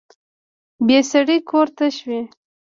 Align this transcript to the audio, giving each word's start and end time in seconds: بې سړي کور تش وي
بې 0.85 0.99
سړي 1.11 1.37
کور 1.49 1.67
تش 1.77 1.95
وي 2.07 2.21